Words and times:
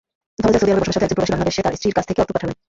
ধরা 0.41 0.49
যাক, 0.53 0.59
সৌদি 0.61 0.71
আরবে 0.73 0.81
বসবাসরত 0.83 1.03
একজন 1.07 1.17
প্রবাসী 1.17 1.31
বাংলাদেশে 1.33 1.65
তাঁর 1.65 1.75
স্ত্রীর 1.77 1.95
কাছে 1.97 2.21
অর্থ 2.21 2.31
পাঠাবেন। 2.35 2.51